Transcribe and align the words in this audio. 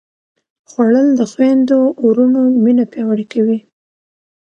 خوړل 0.69 1.07
د 1.19 1.21
خویندو 1.31 1.79
وروڼو 2.05 2.41
مینه 2.63 2.85
پیاوړې 2.91 3.25
کوي 3.33 3.59